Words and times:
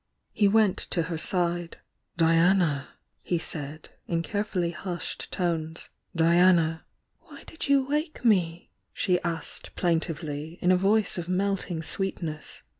He 0.33 0.47
went 0.47 0.79
to 0.89 1.03
her 1.03 1.17
side. 1.19 1.77
"Diana!" 2.17 2.87
he 3.21 3.37
said, 3.37 3.89
in 4.07 4.23
care 4.23 4.43
fully 4.43 4.71
hudied 4.71 5.29
tones. 5.29 5.89
"Diana" 6.15 6.85
"Why 7.25 7.43
did 7.43 7.67
you 7.69 7.85
wake 7.87 8.25
me?" 8.25 8.71
she 8.93 9.19
asked 9.21 9.75
plaintively, 9.75 10.57
in 10.59 10.71
a 10.71 10.75
voice 10.75 11.19
of 11.19 11.29
melting 11.29 11.83
sweetness. 11.83 12.63